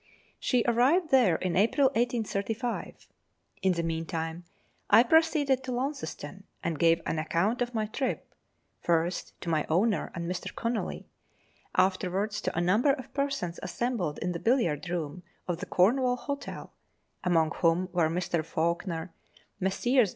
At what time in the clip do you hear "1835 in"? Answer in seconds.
1.89-3.73